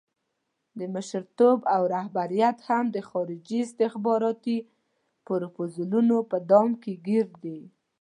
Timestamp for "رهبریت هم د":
1.95-2.97